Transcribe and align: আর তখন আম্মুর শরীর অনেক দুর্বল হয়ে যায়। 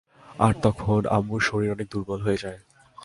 আর 0.39 0.53
তখন 0.63 1.01
আম্মুর 1.09 1.41
শরীর 1.41 1.73
অনেক 1.75 1.87
দুর্বল 1.91 2.19
হয়ে 2.21 2.41
যায়। 2.43 2.59